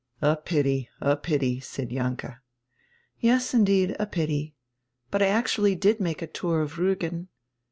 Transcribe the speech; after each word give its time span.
"A 0.19 0.35
pity, 0.35 0.89
a 0.99 1.15
pity," 1.15 1.59
said 1.59 1.89
Jahnke. 1.91 2.39
"Yes, 3.19 3.53
indeed, 3.53 3.95
a 3.99 4.07
pity. 4.07 4.55
But 5.11 5.21
I 5.21 5.27
actually 5.27 5.75
did 5.75 5.99
make 5.99 6.23
a 6.23 6.25
tour 6.27 6.63
of 6.63 6.79
Riigen. 6.79 7.27